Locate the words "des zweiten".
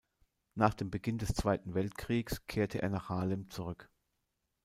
1.19-1.75